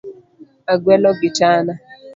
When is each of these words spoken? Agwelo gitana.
Agwelo 0.73 1.09
gitana. 1.19 1.73